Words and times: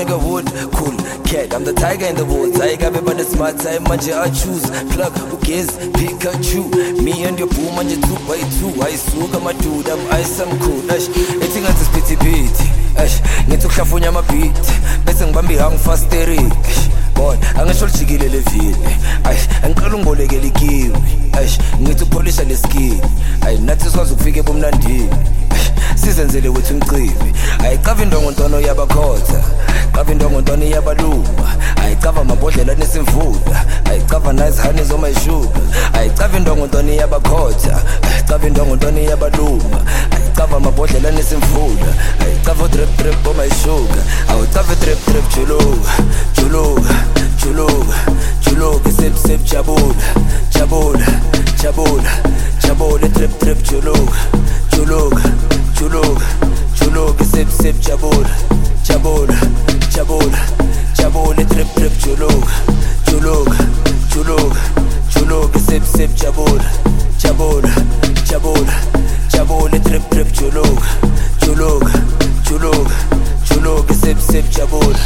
nigga 0.00 0.16
would. 0.16 0.46
Cool 0.72 0.96
cat, 1.24 1.54
I'm 1.54 1.64
the 1.64 1.72
tiger 1.72 2.06
in 2.06 2.16
the 2.16 2.24
woods. 2.24 2.60
I 2.60 2.76
got 2.76 2.92
me 2.92 3.00
by 3.00 3.14
the 3.14 3.24
smart 3.24 3.58
side, 3.60 3.80
manje 3.82 4.12
I 4.12 4.30
choose. 4.30 4.64
Plug, 4.92 5.12
who 5.12 5.36
cares? 5.38 5.68
Pikachu. 5.96 7.02
Me 7.02 7.24
and 7.24 7.38
your 7.38 7.48
boo, 7.48 7.68
manje 7.76 8.00
two 8.00 8.18
by 8.26 8.40
two. 8.58 8.72
I 8.80 8.96
suga 8.96 9.42
my 9.42 9.52
dude, 9.52 9.88
I'm 9.88 10.00
ice, 10.12 10.40
I'm 10.40 10.50
cool. 10.60 10.80
Ash, 10.90 11.08
ethi 11.44 11.60
ngathi 11.60 11.84
siphithiphithi. 11.84 12.66
Ash, 12.96 13.20
ngithi 13.48 13.66
ukuhlafunya 13.66 14.08
amabhithi. 14.08 14.72
Bese 15.04 15.26
ngibamba 15.26 15.52
ihangu 15.52 15.78
fasterik. 15.78 16.52
boy 17.20 17.36
angisho 17.58 17.86
lijikile 17.86 18.28
levili 18.28 18.76
ayi 19.24 19.38
angiqala 19.64 19.94
ungibolekela 19.94 20.46
ikiwi 20.46 20.92
ayi 21.38 21.50
ngithi 21.82 22.04
ukupholisha 22.04 22.44
leskini 22.44 23.02
ayi 23.40 23.58
nathi 23.58 23.84
sikwazi 23.84 24.12
ukufika 24.12 24.40
ebumnandini 24.40 25.08
sizenzele 26.20 26.48
wethu 26.48 26.74
umcibi 26.74 27.34
ayicava 27.64 28.02
indongo 28.02 28.30
ntono 28.30 28.60
yabakhotha. 28.60 29.42
Cava 29.92 30.12
indongo 30.12 30.40
ntono 30.40 30.64
yabaluma. 30.64 31.56
Ayicava 31.82 32.20
amabhodlela 32.20 32.74
nesimvuda 32.74 33.64
ayicava 33.90 34.32
nazihani 34.32 34.84
zomayishuda 34.84 35.60
ayicava 35.92 36.36
indongo 36.36 36.66
ntono 36.66 36.92
yabakhotha. 36.92 37.82
Ayicava 38.02 38.46
indongo 38.46 38.76
ntono 38.76 39.00
yabaluma. 39.00 39.80
Ayicava 40.10 40.56
amabhodlela 40.56 41.10
nesimvuda 41.10 41.94
ayicava 42.24 42.64
udrip 42.64 42.96
drip 42.96 43.26
omayishuga 43.26 44.02
awucava 44.28 44.74
drip 44.74 45.06
drip 45.06 45.24
juluka 45.34 45.92
juluka 46.36 46.94
juluka 47.42 47.96
juluka. 48.40 48.90
Sip 48.90 49.16
sip 49.16 49.44
jabula 49.44 49.94
jabula 50.50 51.06
jabula 51.62 52.12
jabula. 52.62 53.08
Drip 53.08 53.40
drip 53.40 53.62
juluka 53.62 54.16
juluka 54.70 55.49
juluka 55.80 56.26
juluka 56.74 57.24
sip 57.24 57.48
sip 57.48 57.76
jabula 57.80 58.28
jabula 58.84 59.34
jabula 59.94 60.38
jabula 60.94 61.44
drip 61.44 61.68
drip 61.74 61.92
juluka 61.98 62.52
juluka 63.08 63.56
juluka 64.12 64.60
juluka 65.14 65.58
sip 65.58 65.82
sip 65.84 66.10
jabula 66.16 66.64
jabula 67.18 67.72
jabula 68.28 68.74
jabula 69.32 69.78
drip 69.78 70.02
drip 70.10 70.28
juluka 70.32 70.88
juluka 71.40 71.92
juluka 72.44 72.94
juluka 73.48 73.94
sip 73.94 74.18
sip 74.20 74.44
jabula 74.50 74.98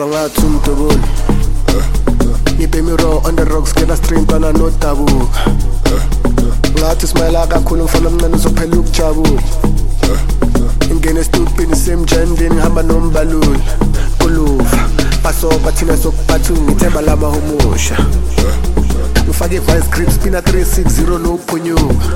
ngathi 0.00 0.40
umdubuli 0.40 0.98
Ngiphe 2.56 2.82
miro 2.82 3.20
on 3.24 3.36
the 3.36 3.44
rocks 3.44 3.72
kela 3.74 3.96
stream 3.96 4.24
bana 4.24 4.52
no 4.52 4.70
tabu 4.70 5.06
Ngathi 6.78 7.06
smile 7.06 7.46
kakhulu 7.48 7.84
mfana 7.84 8.10
mncane 8.10 8.34
uzophela 8.34 8.76
ukujabula 8.76 9.42
Ingene 10.90 11.20
estupini 11.20 11.76
semjandini 11.76 12.54
ngihamba 12.54 12.82
nombaluli 12.82 13.60
Kuluva 14.18 14.88
basoba 15.24 15.72
thina 15.72 15.96
sokubathu 15.96 16.56
ngithemba 16.56 17.00
lama 17.00 17.28
humusha 17.28 17.96
Ngifake 19.24 19.58
vice 19.58 19.88
grips 19.90 20.18
pina 20.18 20.40
360 20.40 21.18
no 21.18 21.38
phunyuka 21.46 22.06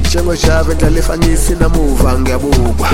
Njengojava 0.00 0.72
endlala 0.72 0.98
efangisi 0.98 1.54
namuva 1.54 2.18
ngiyabukwa 2.18 2.88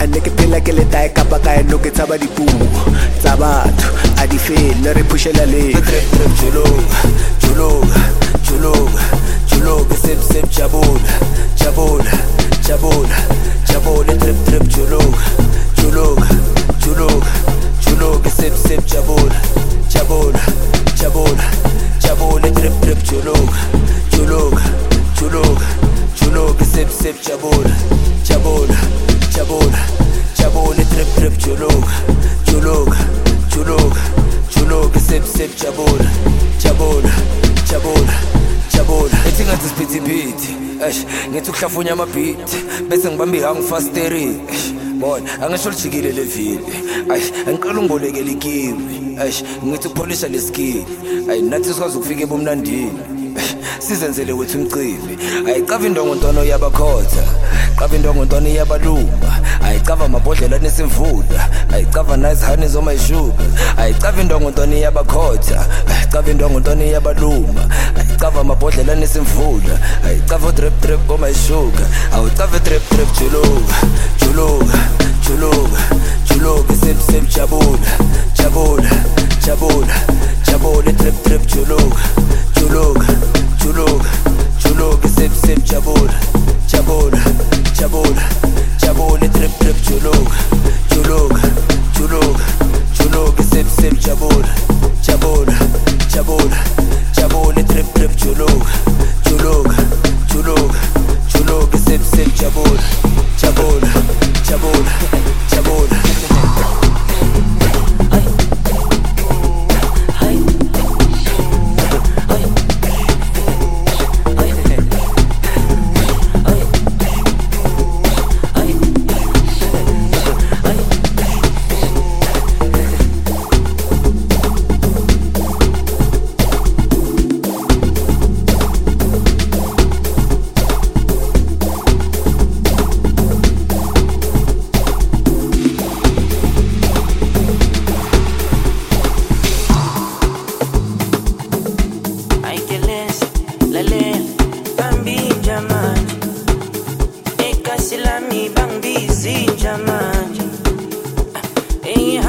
aneke 0.00 0.30
phela 0.36 0.60
ke 0.60 0.72
letae 0.72 1.08
kapa 1.14 1.38
kae 1.38 1.62
no 1.70 1.78
ke 1.78 1.90
tshaba 1.90 2.18
dipuo 2.18 2.46
tsa 3.20 3.36
batho. 3.36 3.88
A 4.22 4.26
di 4.26 4.38
fele 4.38 4.92
re 4.94 5.02
phušela 5.02 5.44
le 5.46 5.72
drip 5.72 6.06
drip 6.14 6.32
juluka 6.40 6.98
juluka 7.42 8.00
juluka 8.46 9.02
juluka 9.46 9.94
sip 10.04 10.20
sip 10.30 10.46
jabula 10.50 11.14
jabula 11.56 12.12
jabula 12.66 13.18
jabula 13.68 14.12
drip 14.22 14.38
drip 14.46 14.64
juluka 14.74 15.24
juluka 15.78 16.28
juluka 16.82 17.32
juluka 17.80 18.30
sip 18.30 18.54
sip 18.66 18.82
jabula 18.86 19.40
jabula 19.88 20.42
jabula 21.00 21.46
jabula 22.00 22.50
drip 22.50 22.74
drip 22.82 22.98
juluka 29.38 29.78
juluka 30.18 30.18
juluka 30.18 30.18
juluka 30.18 30.18
sip 30.18 30.18
sip 30.18 30.18
jabula 30.18 30.18
jabula 30.18 30.18
jabula 30.18 30.24
jabula 30.38 30.84
drip 30.90 31.08
drip 31.16 31.38
juluka 31.38 31.92
juluka 32.46 32.98
juluka 33.54 34.02
juluka 34.50 35.00
sip 35.00 35.24
sip 35.24 35.50
jabula 35.56 36.10
jabula 36.58 37.12
jabula 37.70 38.14
jabula 38.74 39.16
ethi 39.28 39.44
ngathi 39.44 40.56
eish 40.86 41.06
ngithi 41.30 41.50
ukuhlafunya 41.50 41.92
amabhidi 41.92 42.42
bese 42.88 43.10
ngibambe 43.10 43.38
ihangifasteri 43.38 44.26
bona 45.00 45.42
angisho 45.42 45.70
lijikile 45.70 46.12
levili 46.12 46.60
ayi 47.10 47.22
angiqala 47.46 47.80
ungibolekela 47.80 48.30
ikiwi 48.30 49.18
eish 49.22 49.42
ngithi 49.66 49.88
ukupholisha 49.88 50.28
leskili 50.28 50.86
ayi 51.30 51.42
nathi 51.42 51.74
sikwazi 51.74 51.98
ukufika 51.98 52.22
ebumnandini. 52.22 53.17
Sizenzele 53.78 54.32
wethu 54.32 54.58
umcibi. 54.58 55.18
Ayicava 55.46 55.86
indongo 55.86 56.14
ntono 56.14 56.44
yabakhotha. 56.44 57.22
Qava 57.76 57.96
indongo 57.96 58.24
ntono 58.24 58.48
iyabaluma 58.48 59.40
ayicava 59.64 60.04
amabhodlela 60.04 60.56
anesimvula. 60.56 61.48
Ayicava 61.72 62.16
nazihani 62.16 62.68
zomayishuga 62.68 63.44
ayicava 63.76 64.20
indongo 64.22 64.50
ntono 64.50 64.76
iyabakhotha 64.76 65.66
ayicava 65.88 66.30
indongo 66.30 66.60
ntono 66.60 66.84
iyabaluma 66.84 67.68
ayicava 67.98 68.40
amabhodlela 68.40 68.92
anesimvula. 68.92 69.78
Ayicava 70.06 70.52
drip 70.52 70.80
drip 70.80 71.10
omayishuga 71.10 71.86
awucava 72.12 72.58
drip 72.58 72.82
drip 72.90 73.08
juluka 73.18 73.76
juluka 74.20 74.78
juluka 75.28 75.80
juluka. 76.24 76.74
Sip 76.80 77.00
sip 77.10 77.28
jabula 77.28 77.78
jabula 78.34 78.90
jabula 79.48 79.94
jabula 80.44 80.92
drip 80.92 81.14
drip 81.24 81.42
juluka 81.46 82.02
juluka 82.54 83.06
juluka 83.62 84.10
juluka 84.60 85.08
sip 85.08 85.32
sip 85.32 85.64
jabula 85.64 86.12
jabula 86.66 87.18
jabula 87.72 88.22
jabula 88.78 89.28
drip 89.32 89.50
drip 89.60 89.76
juluka 89.88 90.36
juluka 90.92 91.40
juluka 91.96 92.44
juluka 92.98 93.42
sip 93.42 93.66
sip 93.80 93.98
jabula 93.98 94.48
jabula 95.02 95.56
jabula 96.12 96.58
jabula 97.16 97.62
drip 97.62 97.86
drip 97.94 98.16
juluka 98.16 98.72
juluka 99.24 99.76
juluka 100.28 100.78
juluka 101.32 101.78
sip 101.78 102.02
sip 102.14 102.34
jabula 102.34 102.82
jabula 103.40 103.97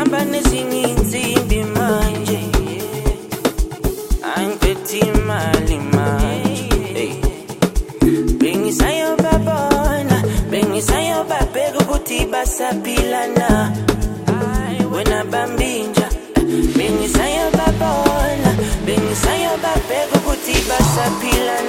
Engihamba 0.10 0.32
nezinye 0.32 0.82
insimbi 0.82 1.64
manje. 1.76 2.40
Angiphethe 4.36 4.98
imali 4.98 5.78
manje. 5.94 7.08
Bengisayobabona, 8.42 10.18
bengisayobabheka 10.52 11.78
ukuthi 11.82 12.26
basaphila 12.26 13.22
na 13.38 13.50
Wena 14.92 15.24
bambinja, 15.32 16.10
bengisayobabona, 16.78 18.52
bengisayobabheka 18.86 20.16
ukuthi 20.18 20.56
basaphila 20.70 21.56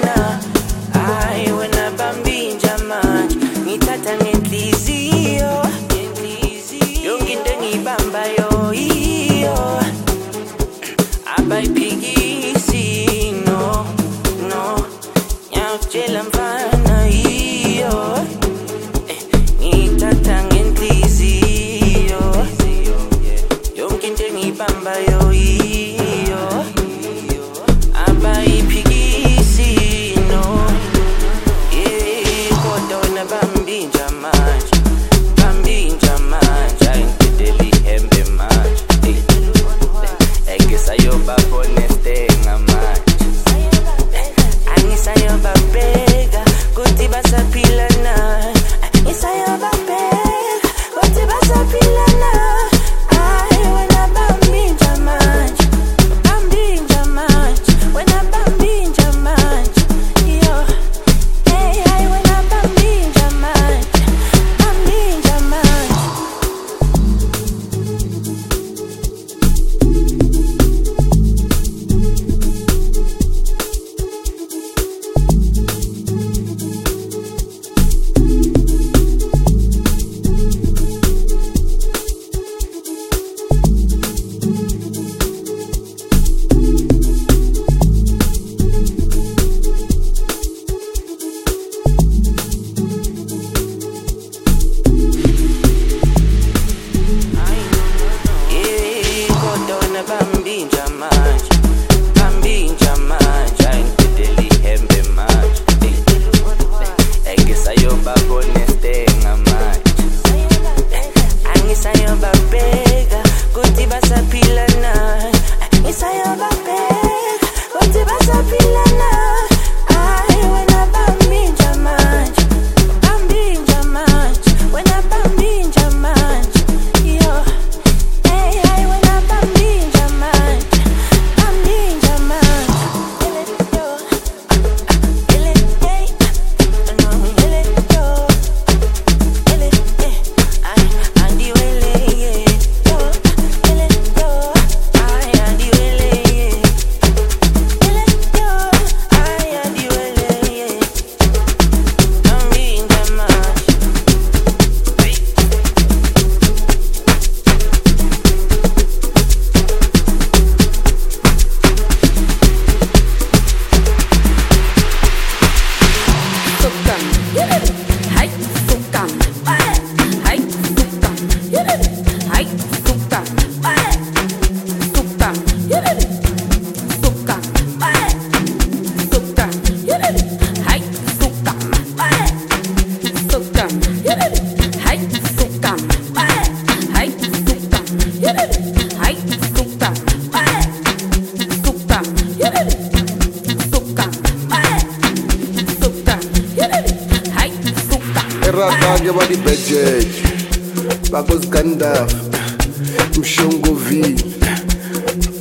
o 203.17 203.23
chão 203.23 203.49
govi, 203.59 204.15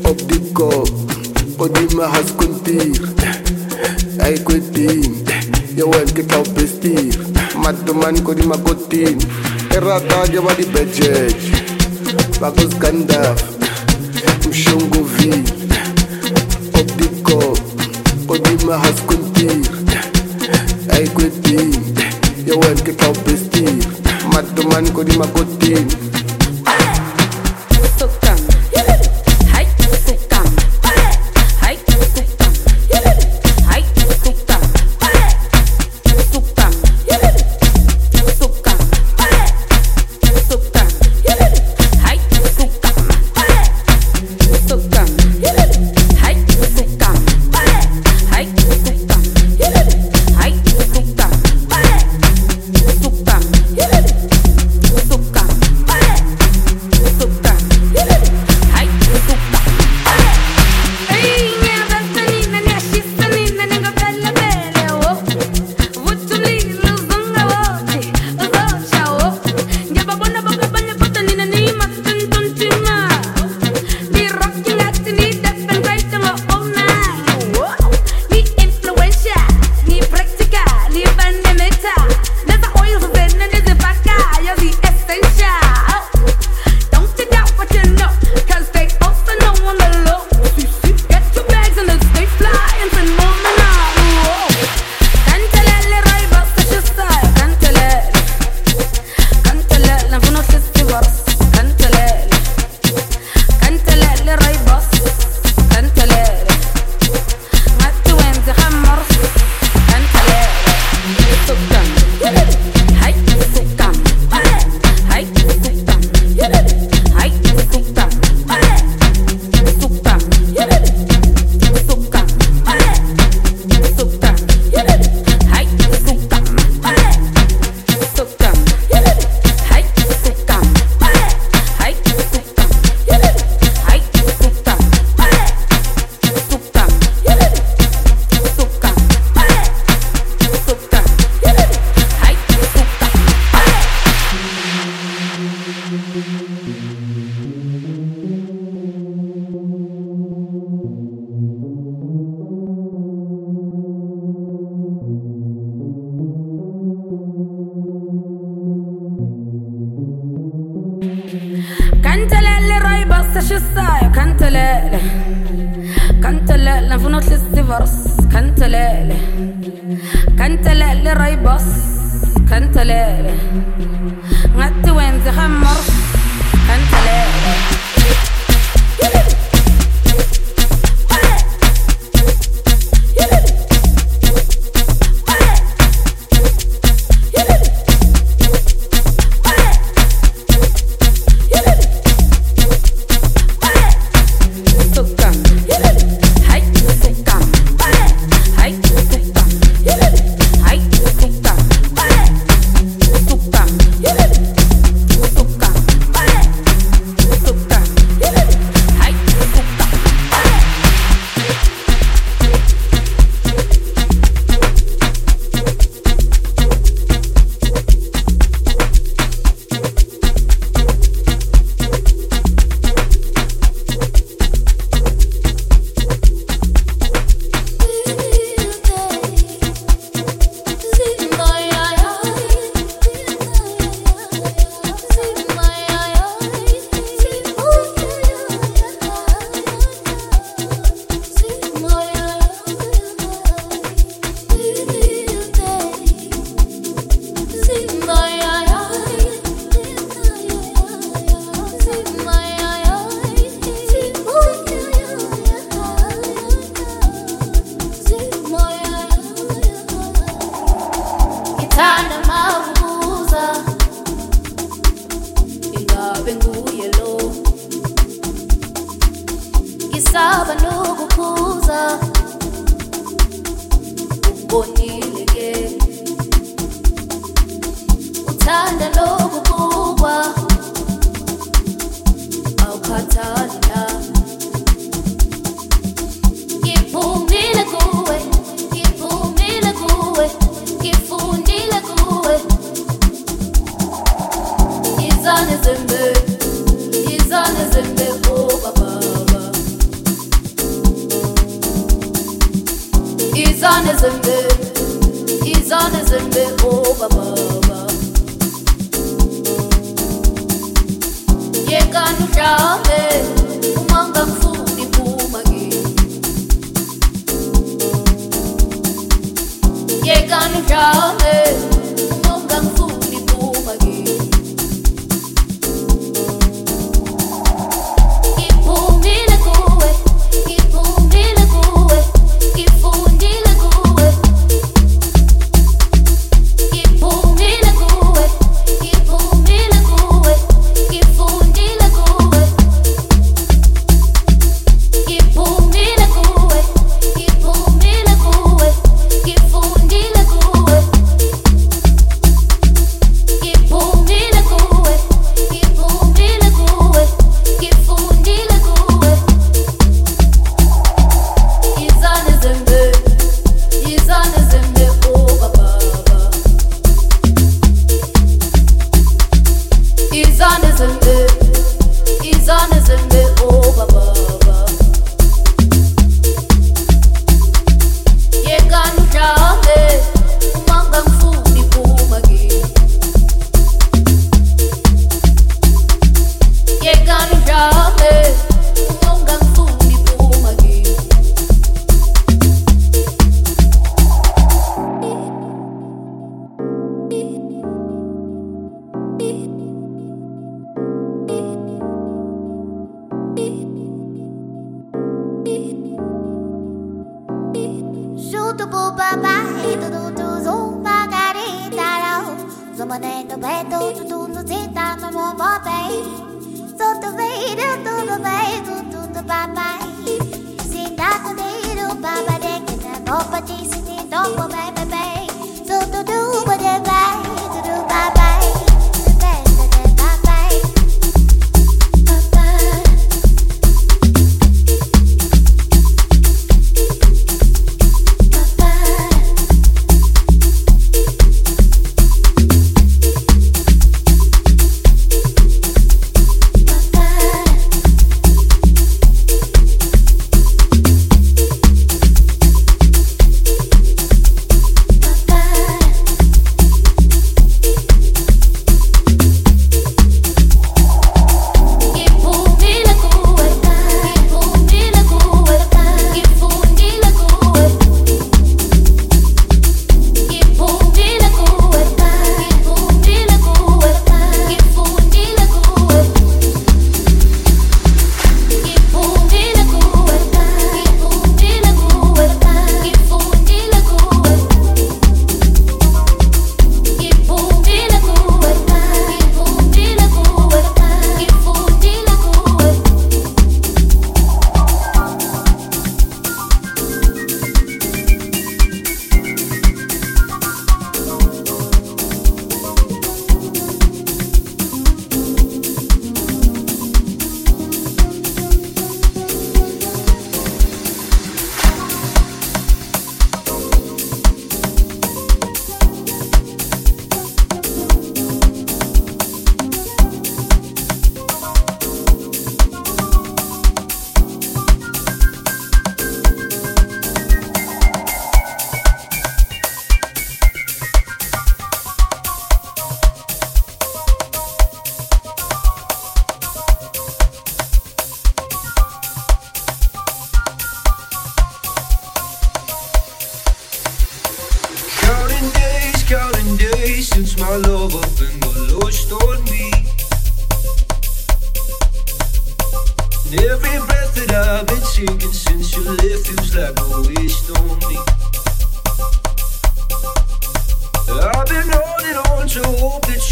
o 0.05 0.15
bico, 0.25 0.85
o 1.59 1.69
dima 1.69 2.07
rascontir, 2.07 2.93
a 4.23 4.31
equitim, 4.31 5.25
e 5.77 5.83
o 5.83 5.91
que 6.13 6.23
tal 6.23 6.43
vestir, 6.55 7.19
matuman 7.55 8.15
corima 8.23 8.59
cotim, 8.59 9.17
errada 9.75 10.29
de 10.29 10.39
vadi 10.39 10.65
pejej, 10.67 11.35
bagos 12.39 12.75
gandaf, 12.75 13.43
o 14.49 14.53
chão 14.53 14.79
govi, 14.89 15.45
o 16.75 16.85
bico, 16.97 17.55
o 18.29 18.39
dima 18.39 18.77
rascontir, 18.77 19.63
a 20.93 21.01
equitim, 21.01 21.71
e 22.47 22.53
o 22.53 22.83
que 22.83 22.93
tal 22.93 23.15
vestir, 23.25 23.79
matuman 24.35 24.87
corima 24.93 25.27
cotim, 25.29 25.87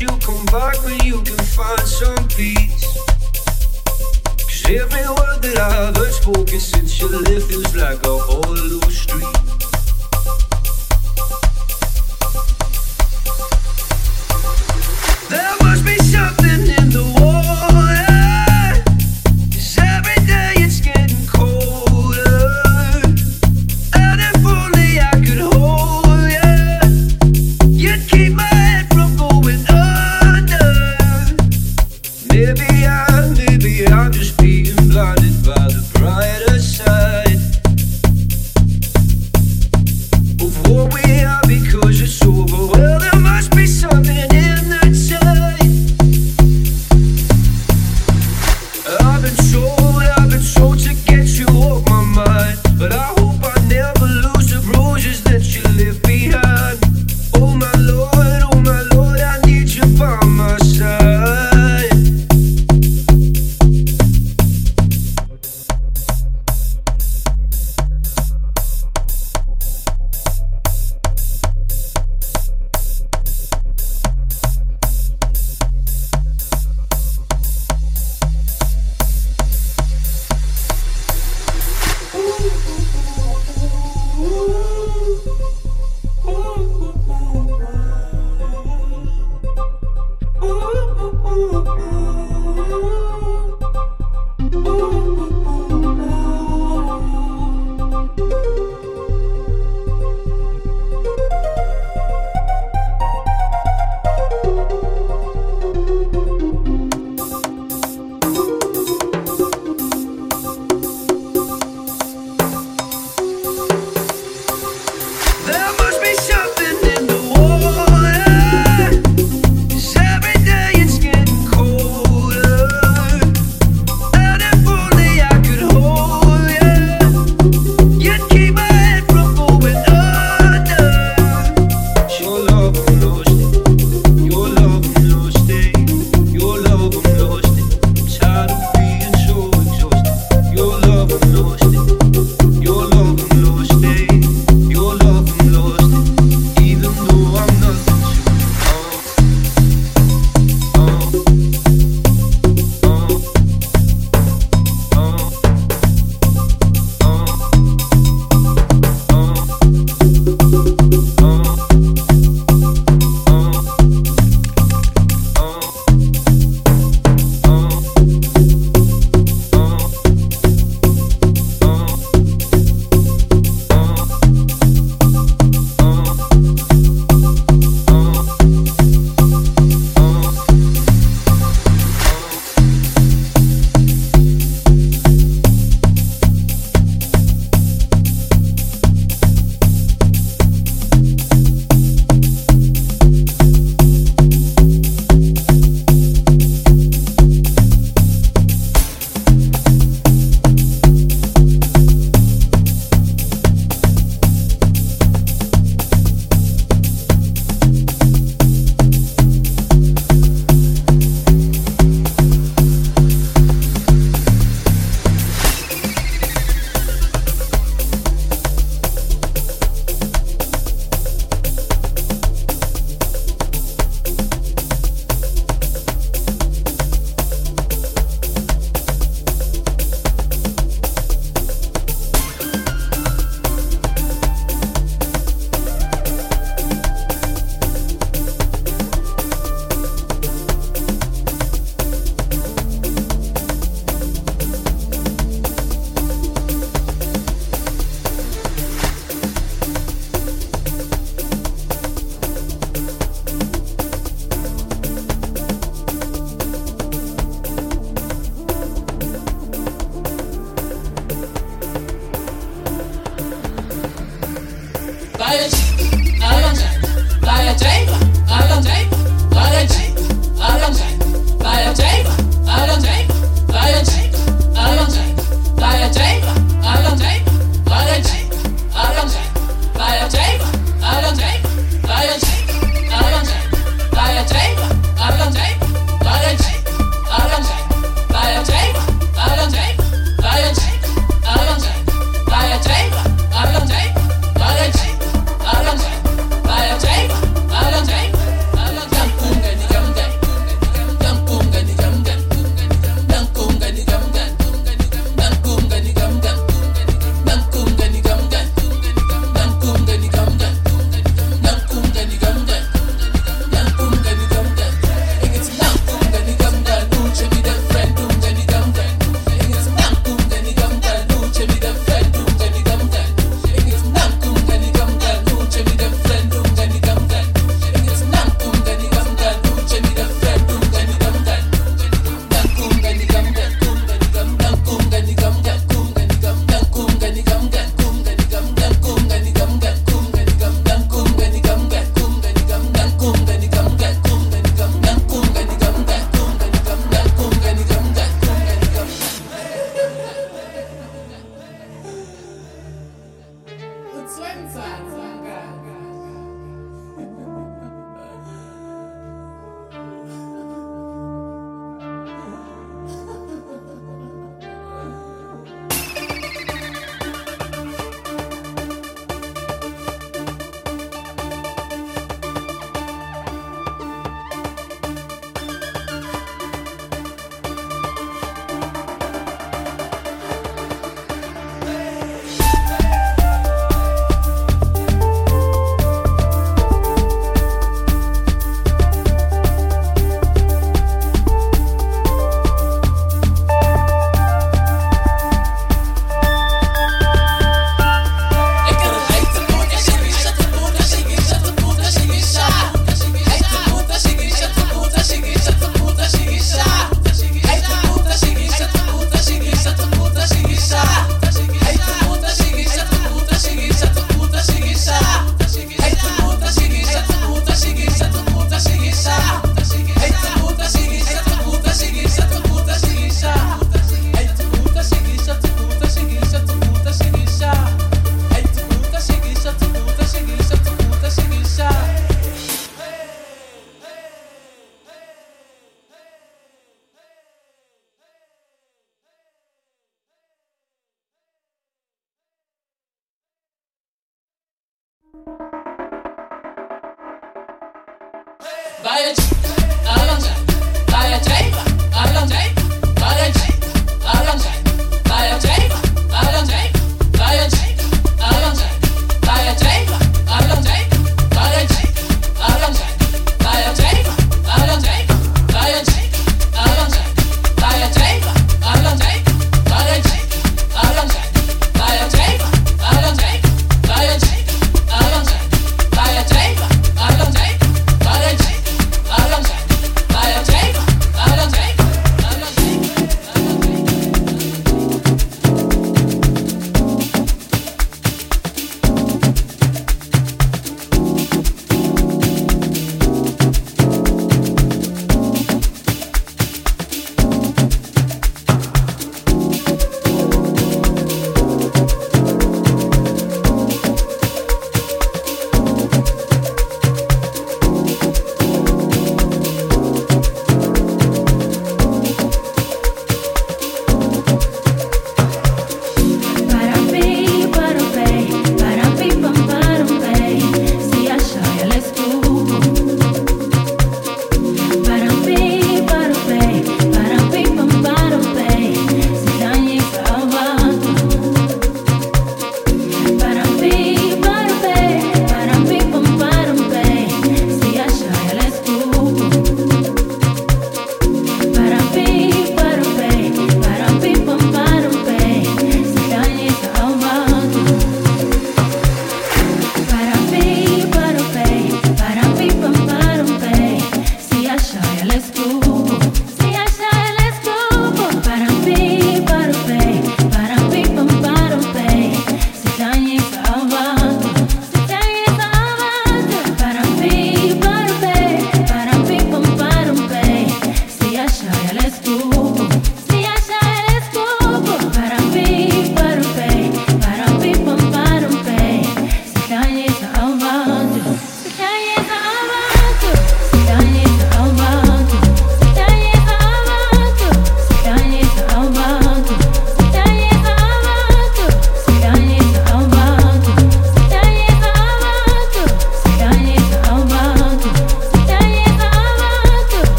you 0.00 0.08
come 0.18 0.44
back 0.46 0.82
when 0.84 0.98
you 1.04 1.22
can 1.22 1.38
find 1.38 1.80
some 1.80 2.28
peace. 2.28 2.84
Cause 4.42 4.64
every 4.68 5.08
word 5.08 5.42
that 5.42 5.58
I've 5.58 5.96
heard 5.96 6.12
spoken 6.12 6.60
since 6.60 7.00
you 7.00 7.08
left 7.08 7.46
feels 7.46 7.74
like 7.74 8.04
a 8.04 8.18
hollow 8.18 8.80
street. 8.90 9.45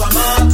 Hello 0.00 0.50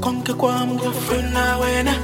konke 0.00 0.32
kwami 0.34 0.74
ngiyafuna 0.74 1.58
wena 1.58 1.94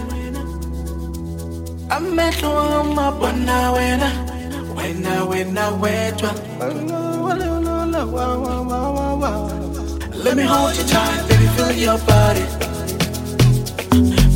amehlo 1.91 2.55
wami 2.55 2.99
abona 2.99 3.73
wena 3.73 4.09
wena 4.77 5.25
wena 5.25 5.69
wedwa 5.83 6.31
Let 10.25 10.37
me 10.37 10.43
hold 10.43 10.77
you 10.77 10.83
tight, 10.85 11.29
baby, 11.29 11.47
feel 11.57 11.73
your 11.73 11.99
body. 11.99 12.45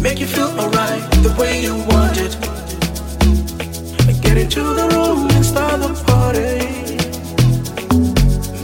Make 0.01 0.21
you 0.21 0.27
feel 0.27 0.49
alright 0.61 1.03
the 1.25 1.35
way 1.39 1.63
you 1.63 1.75
want 1.91 2.17
it. 2.17 2.33
Get 4.23 4.39
into 4.39 4.63
the 4.63 4.89
room 4.95 5.29
and 5.31 5.45
start 5.45 5.81
the 5.81 5.89
party. 6.07 6.59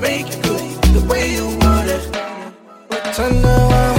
Make 0.00 0.28
it 0.28 0.42
good 0.44 0.82
the 0.94 1.02
way 1.10 1.34
you 1.34 1.46
want 1.58 1.88
it. 1.88 2.02
Turn 3.16 3.44
around. 3.44 3.95